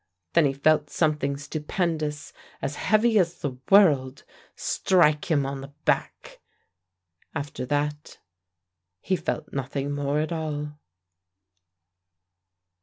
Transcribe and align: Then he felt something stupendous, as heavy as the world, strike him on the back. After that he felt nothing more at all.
Then 0.33 0.47
he 0.47 0.53
felt 0.53 0.89
something 0.89 1.37
stupendous, 1.37 2.33
as 2.59 2.73
heavy 2.77 3.19
as 3.19 3.37
the 3.39 3.59
world, 3.69 4.23
strike 4.55 5.29
him 5.29 5.45
on 5.45 5.61
the 5.61 5.75
back. 5.85 6.41
After 7.35 7.67
that 7.67 8.17
he 8.99 9.15
felt 9.15 9.53
nothing 9.53 9.91
more 9.91 10.19
at 10.19 10.31
all. 10.31 10.79